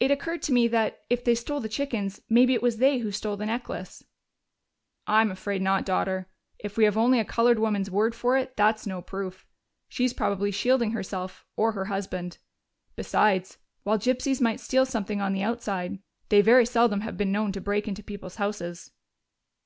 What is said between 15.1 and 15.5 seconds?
on the